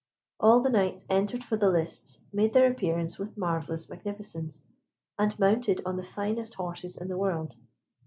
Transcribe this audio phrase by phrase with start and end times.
[0.39, 4.65] All the knights entered for the lists made their appearance with marvellous magnificence,
[5.19, 7.55] and mounted on the finest horses in the world.